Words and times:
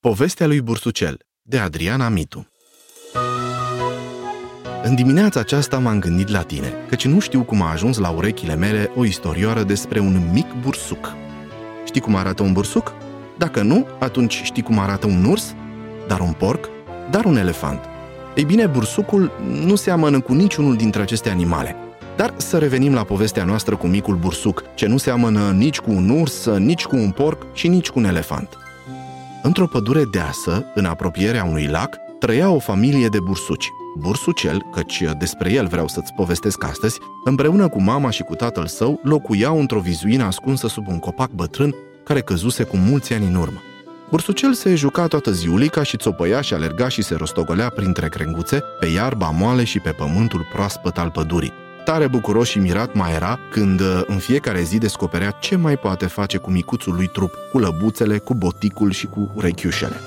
Povestea 0.00 0.46
lui 0.46 0.60
Bursucel, 0.60 1.18
de 1.42 1.58
Adriana 1.58 2.08
Mitu 2.08 2.48
În 4.82 4.94
dimineața 4.94 5.40
aceasta 5.40 5.78
m-am 5.78 5.98
gândit 5.98 6.28
la 6.28 6.42
tine, 6.42 6.72
căci 6.88 7.06
nu 7.06 7.20
știu 7.20 7.42
cum 7.42 7.62
a 7.62 7.70
ajuns 7.70 7.98
la 7.98 8.08
urechile 8.08 8.54
mele 8.54 8.90
o 8.96 9.04
istorioară 9.04 9.62
despre 9.62 9.98
un 9.98 10.30
mic 10.32 10.46
bursuc. 10.62 11.14
Știi 11.86 12.00
cum 12.00 12.14
arată 12.14 12.42
un 12.42 12.52
bursuc? 12.52 12.94
Dacă 13.38 13.62
nu, 13.62 13.86
atunci 13.98 14.40
știi 14.42 14.62
cum 14.62 14.78
arată 14.78 15.06
un 15.06 15.24
urs? 15.24 15.54
Dar 16.06 16.20
un 16.20 16.32
porc? 16.32 16.68
Dar 17.10 17.24
un 17.24 17.36
elefant? 17.36 17.80
Ei 18.36 18.44
bine, 18.44 18.66
bursucul 18.66 19.32
nu 19.64 19.74
seamănă 19.74 20.20
cu 20.20 20.32
niciunul 20.32 20.76
dintre 20.76 21.02
aceste 21.02 21.30
animale. 21.30 21.76
Dar 22.16 22.34
să 22.36 22.58
revenim 22.58 22.94
la 22.94 23.04
povestea 23.04 23.44
noastră 23.44 23.76
cu 23.76 23.86
micul 23.86 24.16
bursuc, 24.16 24.64
ce 24.74 24.86
nu 24.86 24.96
seamănă 24.96 25.50
nici 25.50 25.78
cu 25.78 25.90
un 25.90 26.08
urs, 26.08 26.46
nici 26.46 26.84
cu 26.84 26.96
un 26.96 27.10
porc 27.10 27.46
și 27.52 27.68
nici 27.68 27.88
cu 27.88 27.98
un 27.98 28.04
elefant. 28.04 28.58
Într-o 29.48 29.66
pădure 29.66 30.04
deasă, 30.04 30.64
în 30.74 30.84
apropierea 30.84 31.44
unui 31.44 31.66
lac, 31.66 31.96
trăia 32.18 32.50
o 32.50 32.58
familie 32.58 33.08
de 33.08 33.20
bursuci. 33.20 33.70
Bursucel, 33.98 34.62
căci 34.72 35.02
despre 35.18 35.52
el 35.52 35.66
vreau 35.66 35.88
să-ți 35.88 36.12
povestesc 36.12 36.64
astăzi, 36.64 36.98
împreună 37.24 37.68
cu 37.68 37.82
mama 37.82 38.10
și 38.10 38.22
cu 38.22 38.34
tatăl 38.34 38.66
său, 38.66 39.00
locuiau 39.02 39.58
într-o 39.58 39.80
vizuină 39.80 40.24
ascunsă 40.24 40.68
sub 40.68 40.88
un 40.88 40.98
copac 40.98 41.30
bătrân 41.30 41.74
care 42.04 42.20
căzuse 42.20 42.62
cu 42.62 42.76
mulți 42.76 43.12
ani 43.12 43.26
în 43.26 43.34
urmă. 43.34 43.58
Bursucel 44.10 44.52
se 44.52 44.74
juca 44.74 45.06
toată 45.06 45.30
ziulica 45.30 45.82
și 45.82 45.96
țopăia 45.96 46.40
și 46.40 46.54
alerga 46.54 46.88
și 46.88 47.02
se 47.02 47.14
rostogolea 47.14 47.68
printre 47.68 48.08
crenguțe, 48.08 48.62
pe 48.80 48.86
iarba 48.86 49.30
moale 49.30 49.64
și 49.64 49.78
pe 49.78 49.90
pământul 49.90 50.46
proaspăt 50.52 50.98
al 50.98 51.10
pădurii. 51.10 51.52
Tare 51.88 52.06
bucuros 52.06 52.48
și 52.48 52.58
mirat 52.58 52.94
mai 52.94 53.12
era 53.12 53.38
când 53.50 53.80
în 54.06 54.18
fiecare 54.18 54.62
zi 54.62 54.78
descoperea 54.78 55.30
ce 55.30 55.56
mai 55.56 55.76
poate 55.76 56.06
face 56.06 56.38
cu 56.38 56.50
micuțul 56.50 56.94
lui 56.94 57.06
trup, 57.06 57.34
cu 57.52 57.58
lăbuțele, 57.58 58.18
cu 58.18 58.34
boticul 58.34 58.90
și 58.90 59.06
cu 59.06 59.32
urechiușele. 59.34 60.00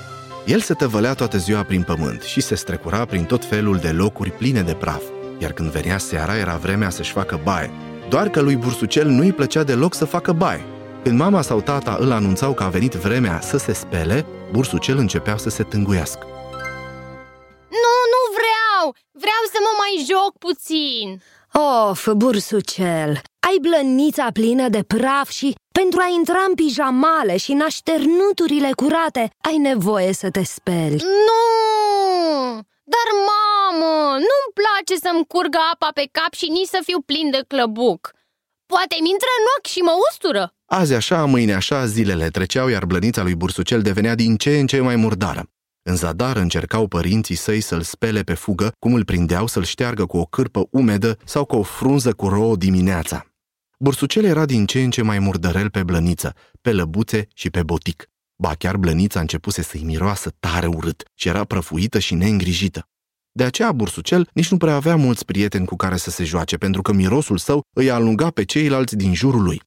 El 0.46 0.60
se 0.60 0.74
tăvălea 0.74 1.14
toată 1.14 1.38
ziua 1.38 1.62
prin 1.62 1.82
pământ 1.82 2.22
și 2.22 2.40
se 2.40 2.54
strecura 2.54 3.04
prin 3.04 3.24
tot 3.24 3.44
felul 3.44 3.76
de 3.76 3.88
locuri 3.88 4.30
pline 4.30 4.62
de 4.62 4.72
praf, 4.72 5.02
iar 5.38 5.52
când 5.52 5.70
venea 5.70 5.98
seara 5.98 6.36
era 6.36 6.56
vremea 6.56 6.90
să-și 6.90 7.12
facă 7.12 7.40
baie. 7.44 7.70
Doar 8.08 8.28
că 8.28 8.40
lui 8.40 8.56
Bursucel 8.56 9.08
nu-i 9.08 9.32
plăcea 9.32 9.62
deloc 9.62 9.94
să 9.94 10.04
facă 10.04 10.32
baie. 10.32 10.64
Când 11.02 11.18
mama 11.18 11.42
sau 11.42 11.60
tata 11.60 11.96
îl 12.00 12.12
anunțau 12.12 12.52
că 12.52 12.62
a 12.62 12.68
venit 12.68 12.92
vremea 12.92 13.40
să 13.40 13.56
se 13.56 13.72
spele, 13.72 14.26
Bursucel 14.52 14.98
începea 14.98 15.36
să 15.36 15.48
se 15.48 15.62
tânguiască. 15.62 16.26
Nu, 17.68 17.96
nu 18.14 18.22
vreau! 18.38 18.94
Vreau 19.12 19.42
să 19.52 19.58
mă 19.60 19.72
mai 19.78 20.06
joc 20.10 20.38
puțin! 20.38 21.22
Of, 21.52 22.08
bursucel, 22.16 23.10
ai 23.48 23.56
blănița 23.60 24.28
plină 24.32 24.68
de 24.68 24.82
praf 24.82 25.28
și 25.28 25.54
pentru 25.72 26.00
a 26.00 26.08
intra 26.18 26.44
în 26.48 26.54
pijamale 26.54 27.36
și 27.36 27.50
în 27.50 27.60
așternuturile 27.60 28.70
curate 28.76 29.30
ai 29.48 29.56
nevoie 29.56 30.12
să 30.12 30.30
te 30.30 30.42
speli 30.44 30.96
Nu! 31.28 32.60
Dar, 32.94 33.08
mamă, 33.30 34.10
nu-mi 34.10 34.52
place 34.60 35.00
să-mi 35.00 35.26
curgă 35.26 35.58
apa 35.72 35.90
pe 35.94 36.08
cap 36.12 36.32
și 36.32 36.46
nici 36.50 36.66
să 36.74 36.80
fiu 36.84 37.00
plin 37.00 37.30
de 37.30 37.44
clăbuc 37.48 38.10
Poate 38.66 38.96
mi 39.02 39.10
intră 39.10 39.30
în 39.38 39.44
ochi 39.56 39.66
și 39.74 39.78
mă 39.78 39.94
ustură 40.10 40.54
Azi 40.66 40.94
așa, 40.94 41.24
mâine 41.24 41.54
așa, 41.54 41.86
zilele 41.86 42.28
treceau, 42.28 42.68
iar 42.68 42.84
blănița 42.84 43.22
lui 43.22 43.34
Bursucel 43.34 43.82
devenea 43.82 44.14
din 44.14 44.36
ce 44.36 44.58
în 44.58 44.66
ce 44.66 44.80
mai 44.80 44.96
murdară. 44.96 45.42
În 45.84 45.96
zadar 45.96 46.36
încercau 46.36 46.86
părinții 46.86 47.34
săi 47.34 47.60
să-l 47.60 47.82
spele 47.82 48.22
pe 48.22 48.34
fugă, 48.34 48.72
cum 48.78 48.94
îl 48.94 49.04
prindeau 49.04 49.46
să-l 49.46 49.64
șteargă 49.64 50.06
cu 50.06 50.16
o 50.16 50.24
cârpă 50.24 50.66
umedă 50.70 51.18
sau 51.24 51.44
cu 51.44 51.56
o 51.56 51.62
frunză 51.62 52.12
cu 52.12 52.28
rouă 52.28 52.56
dimineața. 52.56 53.26
Bursucel 53.78 54.24
era 54.24 54.44
din 54.44 54.66
ce 54.66 54.82
în 54.82 54.90
ce 54.90 55.02
mai 55.02 55.18
murdărel 55.18 55.70
pe 55.70 55.82
blăniță, 55.82 56.34
pe 56.60 56.72
lăbuțe 56.72 57.26
și 57.34 57.50
pe 57.50 57.62
botic. 57.62 58.06
Ba 58.36 58.54
chiar 58.54 58.76
blănița 58.76 59.20
începuse 59.20 59.62
să-i 59.62 59.82
miroasă 59.84 60.30
tare 60.40 60.66
urât 60.66 61.02
și 61.14 61.28
era 61.28 61.44
prăfuită 61.44 61.98
și 61.98 62.14
neîngrijită. 62.14 62.88
De 63.32 63.44
aceea 63.44 63.72
Bursucel 63.72 64.28
nici 64.32 64.50
nu 64.50 64.56
prea 64.56 64.74
avea 64.74 64.96
mulți 64.96 65.24
prieteni 65.24 65.66
cu 65.66 65.76
care 65.76 65.96
să 65.96 66.10
se 66.10 66.24
joace, 66.24 66.56
pentru 66.56 66.82
că 66.82 66.92
mirosul 66.92 67.38
său 67.38 67.62
îi 67.76 67.90
alunga 67.90 68.30
pe 68.30 68.44
ceilalți 68.44 68.96
din 68.96 69.14
jurul 69.14 69.42
lui. 69.42 69.62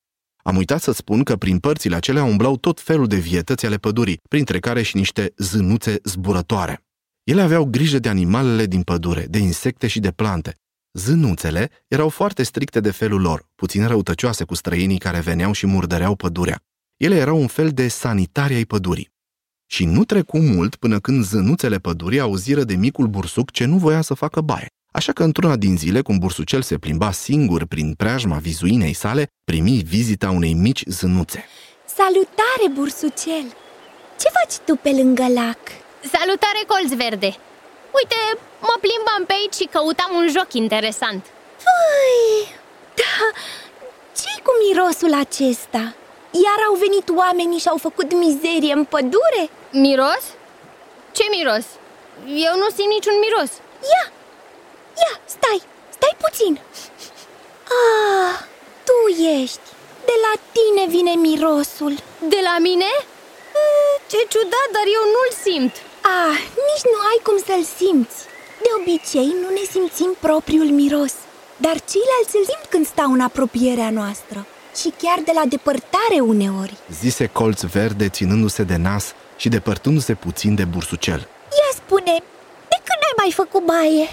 Am 0.48 0.56
uitat 0.56 0.82
să 0.82 0.92
spun 0.92 1.24
că 1.24 1.36
prin 1.36 1.60
părțile 1.60 1.96
acelea 1.96 2.24
umblau 2.24 2.58
tot 2.58 2.82
felul 2.82 3.08
de 3.08 3.16
vietăți 3.16 3.66
ale 3.66 3.78
pădurii, 3.78 4.22
printre 4.30 4.60
care 4.60 4.82
și 4.82 4.96
niște 4.96 5.34
zânuțe 5.38 6.00
zburătoare. 6.04 6.86
Ele 7.24 7.42
aveau 7.42 7.66
grijă 7.66 8.00
de 8.00 8.10
animalele 8.10 8.66
din 8.66 8.82
pădure, 8.82 9.26
de 9.30 9.38
insecte 9.38 9.88
și 9.88 10.00
de 10.00 10.12
plante. 10.12 10.60
Zânuțele 10.94 11.70
erau 11.88 12.10
foarte 12.10 12.44
stricte 12.44 12.80
de 12.80 12.92
felul 12.92 13.22
lor, 13.22 13.50
puțin 13.56 13.88
răutăcioase 13.88 14.44
cu 14.44 14.54
străinii 14.54 14.98
care 14.98 15.20
veneau 15.20 15.52
și 15.52 15.66
murdăreau 15.66 16.16
pădurea. 16.16 16.64
Ele 16.98 17.16
erau 17.16 17.40
un 17.40 17.48
fel 17.48 17.70
de 17.70 17.88
sanitari 17.88 18.54
ai 18.54 18.66
pădurii. 18.66 19.14
Și 19.66 19.86
nu 19.86 20.04
trecu 20.04 20.40
mult 20.40 20.76
până 20.76 21.00
când 21.00 21.24
zânuțele 21.24 21.78
pădurii 21.78 22.20
auziră 22.20 22.64
de 22.64 22.76
micul 22.76 23.08
bursuc 23.08 23.52
ce 23.52 23.66
nu 23.66 23.78
voia 23.78 24.02
să 24.02 24.14
facă 24.14 24.42
baie. 24.42 24.68
Așa 25.00 25.12
că 25.12 25.24
într-una 25.24 25.56
din 25.56 25.78
zile, 25.78 26.02
cum 26.02 26.18
bursucel 26.18 26.62
se 26.62 26.78
plimba 26.78 27.12
singur 27.12 27.66
prin 27.66 27.94
preajma 27.94 28.38
vizuinei 28.38 28.94
sale, 28.94 29.24
primi 29.44 29.84
vizita 29.94 30.30
unei 30.30 30.54
mici 30.54 30.84
zânuțe. 30.86 31.46
Salutare, 31.98 32.68
bursucel! 32.74 33.46
Ce 34.22 34.28
faci 34.38 34.56
tu 34.66 34.74
pe 34.76 34.92
lângă 35.00 35.28
lac? 35.40 35.62
Salutare, 36.14 36.62
colț 36.68 36.92
verde! 37.04 37.32
Uite, 37.98 38.20
mă 38.68 38.76
plimbam 38.84 39.24
pe 39.28 39.34
aici 39.40 39.58
și 39.60 39.72
căutam 39.74 40.12
un 40.20 40.28
joc 40.36 40.50
interesant 40.64 41.24
Ui, 41.74 42.48
da, 43.00 43.18
ce 44.20 44.32
cu 44.46 44.52
mirosul 44.64 45.14
acesta? 45.26 45.84
Iar 46.46 46.60
au 46.68 46.76
venit 46.86 47.08
oamenii 47.22 47.64
și 47.64 47.72
au 47.74 47.80
făcut 47.88 48.10
mizerie 48.24 48.74
în 48.80 48.84
pădure? 48.94 49.44
Miros? 49.86 50.24
Ce 51.18 51.26
miros? 51.36 51.66
Eu 52.48 52.54
nu 52.62 52.68
simt 52.76 52.92
niciun 52.96 53.18
miros 53.26 53.52
Ia, 53.94 54.06
ia, 55.04 55.14
stai, 55.36 55.62
stai 55.98 56.16
puțin. 56.24 56.54
Ah, 57.80 58.36
tu 58.88 58.98
ești. 59.42 59.68
De 60.10 60.16
la 60.26 60.34
tine 60.56 60.84
vine 60.96 61.14
mirosul. 61.28 61.94
De 62.34 62.40
la 62.50 62.56
mine? 62.68 62.92
Ce 64.12 64.20
ciudat, 64.32 64.70
dar 64.76 64.88
eu 64.98 65.04
nu-l 65.16 65.32
simt. 65.46 65.74
Ah, 66.18 66.38
nici 66.68 66.86
nu 66.92 66.98
ai 67.10 67.20
cum 67.28 67.38
să-l 67.48 67.66
simți. 67.80 68.18
De 68.66 68.70
obicei 68.80 69.30
nu 69.42 69.50
ne 69.58 69.64
simțim 69.72 70.16
propriul 70.20 70.70
miros 70.80 71.14
Dar 71.58 71.76
ceilalți 71.92 72.36
îl 72.40 72.46
simt 72.52 72.66
când 72.70 72.86
stau 72.86 73.12
în 73.12 73.20
apropierea 73.20 73.90
noastră 73.90 74.46
Și 74.80 74.94
chiar 75.02 75.20
de 75.26 75.32
la 75.36 75.42
depărtare 75.46 76.20
uneori. 76.20 76.78
Zise 77.02 77.26
colț 77.28 77.62
verde 77.62 78.10
ținându-se 78.10 78.64
de 78.64 78.76
nas 78.76 79.14
și 79.38 79.50
depărtându-se 79.50 80.14
puțin 80.14 80.56
de 80.56 80.64
bursucel. 80.64 81.20
Ia 81.60 81.70
spune, 81.76 82.14
de 82.72 82.78
când 82.88 83.02
ai 83.08 83.16
mai 83.18 83.32
făcut 83.32 83.64
baie? 83.66 84.08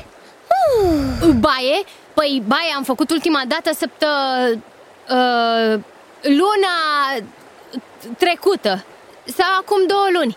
Uh. 0.83 1.29
Baie? 1.41 1.85
Păi 2.15 2.43
baie 2.47 2.73
am 2.77 2.83
făcut 2.83 3.11
ultima 3.11 3.43
dată 3.49 3.71
săptă... 3.75 4.09
Uh, 5.11 5.81
luna 6.21 6.75
trecută. 8.19 8.85
Sau 9.25 9.47
acum 9.59 9.87
două 9.87 10.07
luni. 10.13 10.37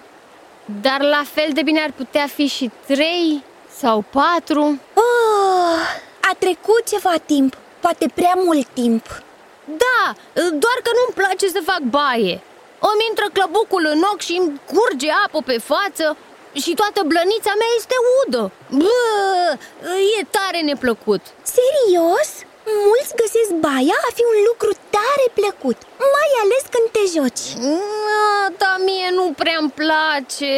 Dar 0.82 1.02
la 1.02 1.24
fel 1.34 1.50
de 1.54 1.62
bine 1.62 1.82
ar 1.82 1.92
putea 1.92 2.28
fi 2.28 2.46
și 2.48 2.72
trei 2.86 3.44
sau 3.78 4.04
patru. 4.10 4.82
Oh, 4.94 5.80
a 6.22 6.36
trecut 6.40 6.88
ceva 6.88 7.14
timp, 7.26 7.58
poate 7.80 8.12
prea 8.14 8.34
mult 8.36 8.68
timp. 8.74 9.24
Da, 9.66 10.14
doar 10.36 10.78
că 10.84 10.92
nu-mi 10.94 11.16
place 11.16 11.48
să 11.48 11.62
fac 11.64 11.80
baie. 11.80 12.42
Îmi 12.80 13.06
intră 13.10 13.26
clăbucul 13.34 13.90
în 13.92 14.02
ochi 14.14 14.22
și 14.22 14.38
îmi 14.40 14.62
curge 14.74 15.12
apă 15.26 15.42
pe 15.46 15.58
față 15.58 16.18
Și 16.64 16.72
toată 16.82 17.00
blănița 17.12 17.54
mea 17.62 17.72
este 17.80 17.96
udă. 18.20 18.44
Bă, 18.82 18.98
e 20.18 20.22
tare 20.38 20.60
neplăcut. 20.70 21.24
Serios? 21.58 22.30
Mulți 22.90 23.18
găsesc 23.22 23.52
baia? 23.66 23.98
A 24.08 24.10
fi 24.18 24.24
un 24.32 24.40
lucru 24.50 24.72
tare 24.96 25.26
plăcut. 25.40 25.80
Mai 26.16 26.30
ales 26.44 26.64
când 26.74 26.88
te 26.96 27.04
joci. 27.16 27.48
Ah, 28.20 28.48
Dar 28.62 28.78
mie 28.88 29.10
nu 29.18 29.26
prea-mi 29.42 29.76
place. 29.82 30.54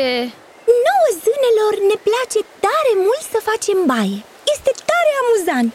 Nouă 0.87 1.07
zânelor 1.23 1.73
ne 1.91 1.97
place 2.07 2.39
tare 2.65 2.91
mult 3.05 3.23
să 3.33 3.39
facem 3.49 3.77
baie. 3.91 4.19
Este 4.55 4.71
tare 4.89 5.11
amuzant. 5.21 5.73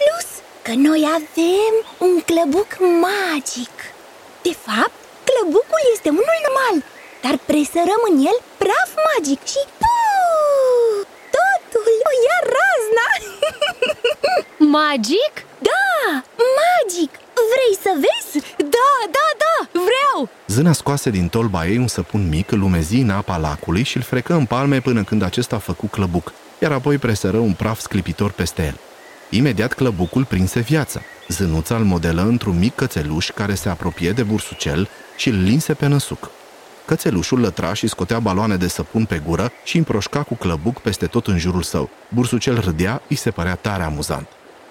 Plus 0.00 0.28
că 0.66 0.72
noi 0.88 1.02
avem 1.18 1.74
un 2.06 2.14
clăbuc 2.28 2.70
magic. 3.06 3.74
De 4.46 4.54
fapt, 4.66 4.98
clăbucul 5.28 5.82
este 5.94 6.08
unul 6.20 6.38
normal 6.46 6.76
Dar 7.24 7.36
presărăm 7.50 8.00
în 8.10 8.16
el 8.30 8.38
praf 8.62 8.90
magic 9.08 9.40
și 9.52 9.62
puu, 9.80 11.06
totul 11.36 11.94
o 12.10 12.12
ia 12.26 12.38
razna 12.54 13.08
Magic? 14.78 15.32
Da, 15.68 15.94
magic! 16.60 17.10
Vrei 17.52 17.74
să 17.82 17.90
vezi? 18.04 18.44
Da, 18.56 18.92
da, 19.16 19.26
da, 19.42 19.68
vreau! 19.72 20.28
Zâna 20.46 20.72
scoase 20.72 21.10
din 21.10 21.28
tolba 21.28 21.66
ei 21.66 21.76
un 21.76 21.86
săpun 21.88 22.28
mic, 22.28 22.50
îl 22.50 22.62
umezi 22.62 22.96
în 22.96 23.10
apa 23.10 23.36
lacului 23.36 23.82
și 23.82 23.96
îl 23.96 24.02
frecă 24.02 24.32
în 24.32 24.44
palme 24.46 24.80
până 24.80 25.04
când 25.04 25.22
acesta 25.22 25.58
făcu 25.58 25.86
clăbuc, 25.86 26.32
iar 26.58 26.72
apoi 26.72 26.98
presără 26.98 27.36
un 27.36 27.52
praf 27.52 27.80
sclipitor 27.80 28.30
peste 28.30 28.62
el. 28.62 28.78
Imediat 29.30 29.72
clăbucul 29.72 30.24
prinse 30.24 30.60
viață. 30.60 31.02
Zânuța 31.28 31.76
îl 31.76 31.84
modelă 31.84 32.22
într-un 32.22 32.58
mic 32.58 32.74
cățeluș 32.74 33.30
care 33.30 33.54
se 33.54 33.68
apropie 33.68 34.10
de 34.10 34.22
bursucel 34.22 34.88
și 35.16 35.28
îl 35.28 35.42
linse 35.42 35.74
pe 35.74 35.86
năsuc. 35.86 36.30
Cățelușul 36.84 37.40
lătra 37.40 37.72
și 37.72 37.86
scotea 37.86 38.18
baloane 38.18 38.56
de 38.56 38.68
săpun 38.68 39.04
pe 39.04 39.22
gură 39.26 39.50
și 39.64 39.76
împroșca 39.76 40.22
cu 40.22 40.34
clăbuc 40.34 40.80
peste 40.80 41.06
tot 41.06 41.26
în 41.26 41.38
jurul 41.38 41.62
său. 41.62 41.90
Bursucel 42.08 42.60
râdea, 42.60 43.02
îi 43.08 43.16
se 43.16 43.30
părea 43.30 43.54
tare 43.54 43.82
amuzant. 43.82 44.26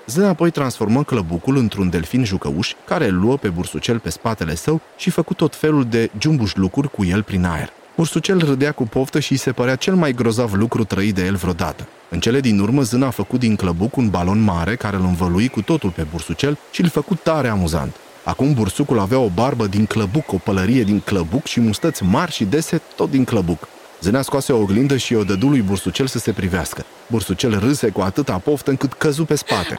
Zân 0.08 0.26
apoi 0.26 0.52
transformă 0.52 1.04
clăbucul 1.04 1.58
într-un 1.58 1.90
delfin 1.90 2.24
jucăuș, 2.24 2.74
care 2.86 3.08
îl 3.08 3.20
luă 3.20 3.38
pe 3.38 3.50
bursucel 3.50 4.00
pe 4.00 4.10
spatele 4.10 4.56
său 4.56 4.82
și 4.98 5.10
făcu 5.10 5.34
tot 5.34 5.56
felul 5.56 5.86
de 5.86 6.10
jumbuș 6.20 6.54
lucruri 6.56 6.92
cu 6.92 7.06
el 7.06 7.24
prin 7.24 7.46
aer. 7.46 7.70
Bursucel 7.96 8.38
râdea 8.38 8.72
cu 8.72 8.84
poftă 8.84 9.20
și 9.20 9.32
îi 9.32 9.38
se 9.38 9.52
părea 9.52 9.76
cel 9.76 9.96
mai 9.96 10.14
grozav 10.14 10.54
lucru 10.54 10.84
trăit 10.84 11.16
de 11.16 11.26
el 11.26 11.36
vreodată. 11.36 11.88
În 12.10 12.20
cele 12.20 12.40
din 12.40 12.60
urmă, 12.60 12.82
Zân 12.82 13.04
a 13.04 13.10
făcut 13.10 13.40
din 13.40 13.56
clăbuc 13.56 13.96
un 13.96 14.10
balon 14.10 14.40
mare 14.40 14.76
care 14.76 14.96
îl 14.96 15.04
învălui 15.04 15.48
cu 15.48 15.62
totul 15.62 15.90
pe 15.90 16.06
bursucel 16.12 16.58
și 16.72 16.82
îl 16.82 16.90
făcut 16.90 17.20
tare 17.24 17.48
amuzant. 17.48 17.96
Acum 18.24 18.54
bursucul 18.54 19.00
avea 19.00 19.20
o 19.20 19.28
barbă 19.28 19.66
din 19.66 19.86
clăbuc, 19.86 20.32
o 20.32 20.38
pălărie 20.38 20.84
din 20.84 21.00
clăbuc 21.00 21.46
și 21.46 21.60
mustăți 21.60 22.04
mari 22.04 22.32
și 22.32 22.44
dese 22.44 22.82
tot 22.96 23.10
din 23.10 23.24
clăbuc. 23.24 23.68
Zânea 24.02 24.22
scoase 24.22 24.54
o 24.54 24.58
oglindă 24.58 24.98
și 24.98 25.14
o 25.14 25.24
dădu 25.24 25.48
lui 25.48 25.62
Bursucel 25.62 26.08
să 26.08 26.20
se 26.20 26.32
privească. 26.32 26.86
Bursucel 27.08 27.60
râse 27.60 27.90
cu 27.90 28.02
atâta 28.02 28.38
poftă 28.38 28.70
încât 28.70 28.94
căzu 28.94 29.26
pe 29.26 29.36
spate. 29.36 29.78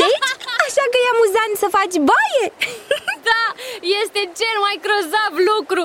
Deci, 0.00 0.18
așa 0.66 0.84
că 0.92 0.96
e 1.04 1.12
amuzant 1.14 1.54
să 1.62 1.66
faci 1.78 1.96
baie? 2.10 2.46
Da, 3.30 3.44
este 4.00 4.20
cel 4.40 4.56
mai 4.64 4.76
grozav 4.84 5.32
lucru 5.50 5.82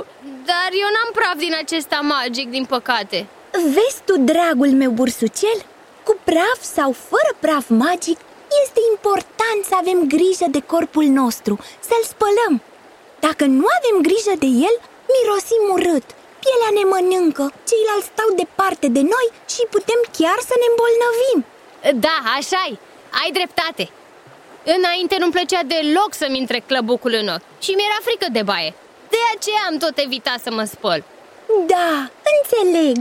Dar 0.50 0.70
eu 0.84 0.90
n-am 0.96 1.12
praf 1.18 1.38
din 1.46 1.56
acesta 1.64 2.00
magic, 2.16 2.50
din 2.50 2.66
păcate 2.66 3.28
Vezi 3.52 4.00
tu, 4.06 4.14
dragul 4.32 4.72
meu 4.82 4.92
bursucel? 4.92 5.58
Cu 6.04 6.18
praf 6.24 6.60
sau 6.76 6.92
fără 7.10 7.32
praf 7.40 7.66
magic, 7.68 8.20
este 8.64 8.82
important 8.94 9.60
să 9.70 9.76
avem 9.82 10.00
grijă 10.16 10.48
de 10.56 10.62
corpul 10.72 11.08
nostru, 11.22 11.54
să-l 11.88 12.04
spălăm. 12.14 12.54
Dacă 13.26 13.44
nu 13.60 13.66
avem 13.78 13.98
grijă 14.08 14.34
de 14.44 14.50
el, 14.68 14.76
mirosim 15.14 15.64
urât. 15.76 16.08
Pielea 16.44 16.72
ne 16.78 16.84
mănâncă, 16.92 17.46
ceilalți 17.70 18.12
stau 18.14 18.30
departe 18.42 18.88
de 18.98 19.04
noi 19.14 19.28
și 19.54 19.64
putem 19.76 20.02
chiar 20.18 20.40
să 20.50 20.56
ne 20.58 20.68
îmbolnăvim. 20.72 21.40
Da, 22.06 22.18
așa-i, 22.38 22.80
ai 23.22 23.30
dreptate. 23.38 23.86
Înainte 24.76 25.16
nu-mi 25.20 25.36
plăcea 25.38 25.62
deloc 25.72 26.12
să-mi 26.22 26.40
intre 26.44 26.60
clăbucul 26.70 27.14
în 27.22 27.28
ochi 27.36 27.50
Și 27.66 27.72
mi-era 27.78 28.00
frică 28.08 28.28
de 28.38 28.44
baie. 28.50 28.72
De 29.14 29.22
aceea 29.34 29.64
am 29.70 29.78
tot 29.84 29.96
evitat 30.06 30.40
să 30.46 30.52
mă 30.58 30.64
spăl. 30.74 31.02
Da, 31.74 31.94
înțeleg. 32.34 32.98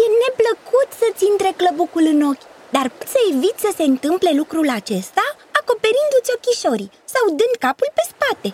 E 0.00 0.04
neplăcut 0.24 0.88
să-ți 1.00 1.26
intre 1.30 1.50
clăbucul 1.60 2.04
în 2.14 2.20
ochi 2.30 2.46
Dar 2.76 2.86
poți 2.98 3.14
să 3.16 3.20
eviți 3.30 3.64
să 3.66 3.70
se 3.78 3.84
întâmple 3.92 4.30
lucrul 4.40 4.68
acesta 4.78 5.26
Acoperindu-ți 5.58 6.34
ochișorii 6.36 6.92
Sau 7.14 7.24
dând 7.38 7.54
capul 7.64 7.90
pe 7.96 8.04
spate 8.12 8.48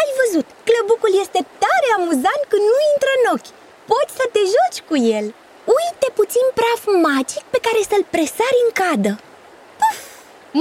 Ai 0.00 0.10
văzut, 0.20 0.46
clăbucul 0.68 1.12
este 1.24 1.40
tare 1.64 1.88
amuzant 1.98 2.42
când 2.50 2.64
nu 2.72 2.78
intră 2.92 3.12
în 3.18 3.24
ochi 3.34 3.52
Poți 3.90 4.16
să 4.18 4.24
te 4.34 4.42
joci 4.54 4.80
cu 4.88 4.96
el 5.16 5.26
Uite 5.78 6.06
puțin 6.18 6.46
praf 6.58 6.82
magic 7.08 7.44
pe 7.54 7.60
care 7.66 7.80
să-l 7.90 8.04
presari 8.14 8.62
în 8.64 8.70
cadă 8.80 9.12
Puf! 9.80 9.98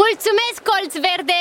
Mulțumesc, 0.03 0.59
colț 0.69 0.93
verde! 1.07 1.39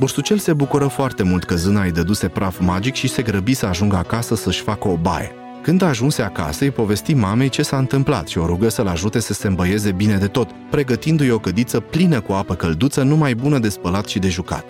Bursucel 0.00 0.38
se 0.46 0.52
bucură 0.62 0.86
foarte 0.98 1.22
mult 1.30 1.44
că 1.44 1.54
zâna 1.54 1.82
îi 1.86 1.96
dăduse 1.98 2.28
praf 2.28 2.56
magic 2.72 2.94
și 2.94 3.08
se 3.14 3.22
grăbi 3.28 3.54
să 3.60 3.66
ajungă 3.66 3.96
acasă 3.96 4.34
să-și 4.34 4.62
facă 4.62 4.88
o 4.88 4.96
baie. 5.06 5.45
Când 5.66 5.82
ajunse 5.82 6.22
acasă, 6.22 6.64
îi 6.64 6.70
povesti 6.70 7.14
mamei 7.14 7.48
ce 7.48 7.62
s-a 7.62 7.78
întâmplat 7.78 8.28
și 8.28 8.38
o 8.38 8.46
rugă 8.46 8.68
să-l 8.68 8.86
ajute 8.86 9.18
să 9.18 9.32
se 9.32 9.46
îmbăieze 9.46 9.92
bine 9.92 10.16
de 10.16 10.26
tot, 10.26 10.50
pregătindu-i 10.70 11.30
o 11.30 11.38
cădiță 11.38 11.80
plină 11.80 12.20
cu 12.20 12.32
apă 12.32 12.54
călduță, 12.54 13.02
numai 13.02 13.34
bună 13.34 13.58
de 13.58 13.68
spălat 13.68 14.06
și 14.06 14.18
de 14.18 14.28
jucat. 14.28 14.64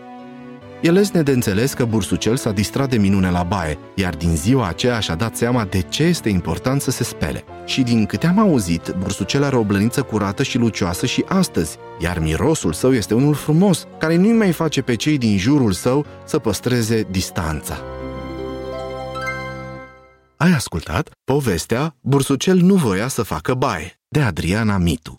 E 0.81 0.91
lesne 0.91 1.23
de 1.23 1.31
înțeles 1.31 1.73
că 1.73 1.85
bursucel 1.85 2.37
s-a 2.37 2.51
distrat 2.51 2.89
de 2.91 2.97
minune 2.97 3.31
la 3.31 3.43
baie, 3.43 3.79
iar 3.95 4.15
din 4.15 4.37
ziua 4.37 4.69
aceea 4.69 4.99
și-a 4.99 5.15
dat 5.15 5.37
seama 5.37 5.65
de 5.65 5.81
ce 5.81 6.03
este 6.03 6.29
important 6.29 6.81
să 6.81 6.91
se 6.91 7.05
spele. 7.05 7.45
Și 7.65 7.83
din 7.83 8.07
câte 8.07 8.27
am 8.27 8.39
auzit, 8.39 8.95
bursucel 8.99 9.45
are 9.45 9.57
o 9.57 9.63
blăniță 9.63 10.03
curată 10.03 10.43
și 10.43 10.59
lucioasă 10.59 11.07
și 11.07 11.25
astăzi, 11.29 11.77
iar 11.99 12.19
mirosul 12.19 12.73
său 12.73 12.93
este 12.93 13.15
unul 13.15 13.35
frumos, 13.35 13.87
care 13.99 14.17
nu-i 14.17 14.33
mai 14.33 14.53
face 14.53 14.83
pe 14.83 14.95
cei 14.95 15.19
din 15.19 15.39
jurul 15.39 15.73
său 15.73 16.07
să 16.25 16.39
păstreze 16.39 17.07
distanța. 17.11 17.77
Ai 20.37 20.53
ascultat 20.53 21.11
povestea 21.25 21.97
Bursucel 22.01 22.57
nu 22.57 22.75
voia 22.75 23.09
să 23.09 23.23
facă 23.23 23.55
baie, 23.55 24.01
de 24.09 24.23
Adriana 24.23 24.77
Mitu. 24.77 25.19